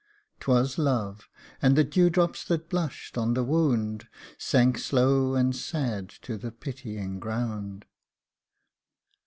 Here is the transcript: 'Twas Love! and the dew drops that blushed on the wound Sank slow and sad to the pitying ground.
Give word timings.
'Twas 0.39 0.79
Love! 0.79 1.29
and 1.61 1.75
the 1.75 1.83
dew 1.83 2.09
drops 2.09 2.43
that 2.43 2.67
blushed 2.69 3.19
on 3.19 3.35
the 3.35 3.43
wound 3.43 4.07
Sank 4.39 4.79
slow 4.79 5.35
and 5.35 5.55
sad 5.55 6.09
to 6.09 6.37
the 6.39 6.51
pitying 6.51 7.19
ground. 7.19 7.85